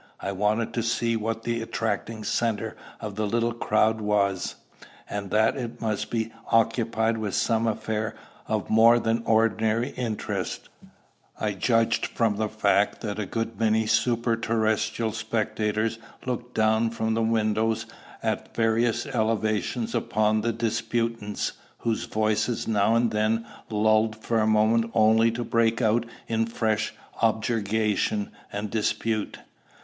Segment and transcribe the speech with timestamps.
[0.19, 4.55] I wanted to see what the attracting centre of the little crowd was;
[5.07, 8.15] and that it must be occupied with some affair
[8.47, 10.69] of more than ordinary interest,
[11.39, 17.21] I judged from the fact that a good many superterrestrial spectators looked down from the
[17.21, 17.85] windows
[18.23, 24.89] at various elevations upon the disputants, whose voices now and then lulled for a moment
[24.95, 26.91] only to break out in fresh
[27.21, 29.37] objurgation and dispute.